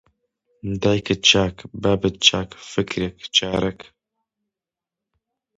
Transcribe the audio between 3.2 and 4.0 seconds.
چارەیەک